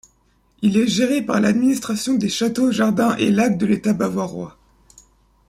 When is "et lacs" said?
3.17-3.59